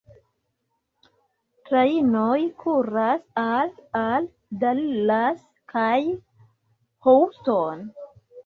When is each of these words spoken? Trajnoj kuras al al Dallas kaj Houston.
Trajnoj 1.69 2.39
kuras 2.63 3.21
al 3.43 3.71
al 4.01 4.27
Dallas 4.65 5.47
kaj 5.75 5.95
Houston. 7.09 7.89